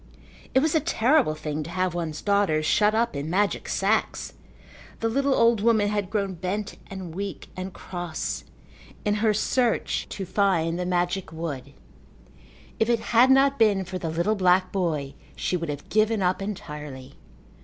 It 0.55 0.61
was 0.61 0.73
a 0.73 0.79
terrible 0.79 1.35
thing 1.35 1.61
to 1.61 1.69
have 1.69 1.93
one's 1.93 2.23
daughters 2.23 2.65
shut 2.65 2.95
up 2.95 3.15
in 3.15 3.29
magic 3.29 3.69
sacks. 3.69 4.33
The 4.99 5.07
little 5.07 5.35
old 5.35 5.61
woman 5.61 5.89
had 5.89 6.09
grown 6.09 6.33
bent 6.33 6.75
and 6.89 7.13
weak 7.13 7.49
and 7.55 7.71
cross 7.71 8.43
in 9.05 9.13
her 9.21 9.31
search 9.31 10.07
to 10.09 10.25
find 10.25 10.79
the 10.79 10.87
magic 10.87 11.31
wood. 11.31 11.73
If 12.79 12.89
it 12.89 12.99
had 13.13 13.29
not 13.29 13.59
been 13.59 13.85
for 13.85 13.99
the 13.99 14.09
little 14.09 14.33
black 14.33 14.71
boy 14.71 15.13
she 15.35 15.55
would 15.55 15.69
have 15.69 15.87
given 15.89 16.23
up 16.23 16.41
entirely. 16.41 17.13